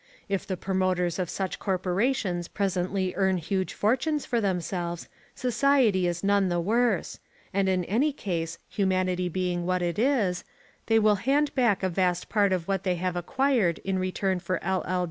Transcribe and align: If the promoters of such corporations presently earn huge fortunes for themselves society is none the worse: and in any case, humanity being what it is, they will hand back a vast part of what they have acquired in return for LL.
If 0.27 0.47
the 0.47 0.57
promoters 0.57 1.19
of 1.19 1.29
such 1.29 1.59
corporations 1.59 2.47
presently 2.47 3.13
earn 3.15 3.37
huge 3.37 3.71
fortunes 3.75 4.25
for 4.25 4.41
themselves 4.41 5.07
society 5.35 6.07
is 6.07 6.23
none 6.23 6.49
the 6.49 6.59
worse: 6.59 7.19
and 7.53 7.69
in 7.69 7.83
any 7.83 8.11
case, 8.11 8.57
humanity 8.67 9.29
being 9.29 9.63
what 9.63 9.83
it 9.83 9.99
is, 9.99 10.43
they 10.87 10.97
will 10.97 11.17
hand 11.21 11.53
back 11.53 11.83
a 11.83 11.87
vast 11.89 12.29
part 12.29 12.51
of 12.51 12.67
what 12.67 12.81
they 12.81 12.95
have 12.95 13.15
acquired 13.15 13.77
in 13.83 13.99
return 13.99 14.39
for 14.39 14.59
LL. 14.65 14.89